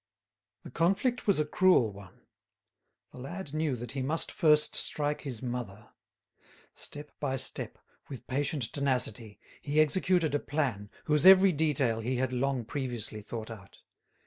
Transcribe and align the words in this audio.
The 0.63 0.71
conflict 0.71 1.27
was 1.27 1.39
a 1.39 1.45
cruel 1.45 1.91
one; 1.93 2.25
the 3.11 3.19
lad 3.19 3.53
knew 3.53 3.75
that 3.75 3.91
he 3.91 4.01
must 4.01 4.31
first 4.31 4.75
strike 4.75 5.21
his 5.21 5.43
mother. 5.43 5.89
Step 6.73 7.11
by 7.19 7.37
step, 7.37 7.77
with 8.09 8.25
patient 8.25 8.73
tenacity, 8.73 9.39
he 9.61 9.79
executed 9.79 10.33
a 10.33 10.39
plan 10.39 10.89
whose 11.03 11.27
every 11.27 11.51
detail 11.51 11.99
he 11.99 12.15
had 12.15 12.33
long 12.33 12.65
previously 12.65 13.21
thought 13.21 13.51
out. 13.51 13.77